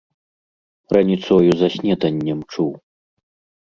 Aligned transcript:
Раніцою 0.97 1.51
за 1.61 1.71
снеданнем 1.77 2.39
чуў. 2.53 2.71